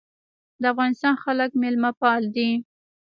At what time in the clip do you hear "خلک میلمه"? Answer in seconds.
1.23-1.91